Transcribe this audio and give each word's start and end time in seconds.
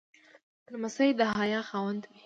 لمسی 0.71 1.09
د 1.19 1.21
حیا 1.37 1.61
خاوند 1.69 2.03
وي. 2.09 2.17